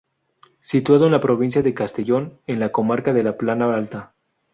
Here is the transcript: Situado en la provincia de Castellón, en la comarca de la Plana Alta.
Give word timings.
Situado 0.61 1.05
en 1.05 1.11
la 1.11 1.19
provincia 1.21 1.61
de 1.61 1.75
Castellón, 1.75 2.39
en 2.47 2.59
la 2.59 2.71
comarca 2.71 3.13
de 3.13 3.21
la 3.21 3.37
Plana 3.37 3.71
Alta. 3.75 4.15